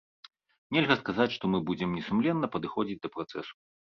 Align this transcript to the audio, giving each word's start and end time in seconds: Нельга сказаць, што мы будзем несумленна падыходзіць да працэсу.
Нельга 0.77 0.95
сказаць, 1.01 1.27
што 1.35 1.51
мы 1.51 1.59
будзем 1.69 1.93
несумленна 1.99 2.51
падыходзіць 2.55 3.01
да 3.03 3.13
працэсу. 3.19 3.53